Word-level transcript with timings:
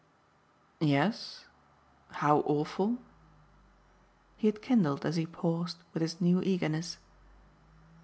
"Yes, 0.79 1.45
how 2.09 2.39
awful?" 2.47 2.97
He 4.35 4.47
had 4.47 4.59
kindled, 4.59 5.05
as 5.05 5.15
he 5.15 5.27
paused, 5.27 5.77
with 5.93 6.01
his 6.01 6.19
new 6.19 6.41
eagerness. 6.41 6.97